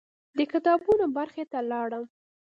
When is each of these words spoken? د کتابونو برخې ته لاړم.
د 0.37 0.39
کتابونو 0.51 1.05
برخې 1.17 1.43
ته 1.51 1.59
لاړم. 1.71 2.03